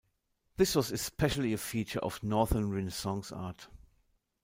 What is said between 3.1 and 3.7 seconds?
art.